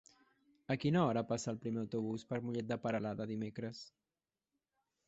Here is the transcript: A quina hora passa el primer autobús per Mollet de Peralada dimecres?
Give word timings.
A 0.75 0.77
quina 0.83 1.03
hora 1.09 1.23
passa 1.33 1.51
el 1.53 1.59
primer 1.67 1.81
autobús 1.83 2.27
per 2.33 2.41
Mollet 2.47 2.73
de 2.73 2.79
Peralada 2.87 3.31
dimecres? 3.35 3.85